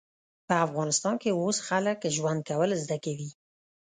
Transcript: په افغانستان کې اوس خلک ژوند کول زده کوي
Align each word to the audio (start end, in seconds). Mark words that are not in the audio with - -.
په 0.47 0.53
افغانستان 0.65 1.15
کې 1.21 1.29
اوس 1.41 1.57
خلک 1.67 1.99
ژوند 2.15 2.39
کول 2.49 2.69
زده 2.83 2.97
کوي 3.05 3.29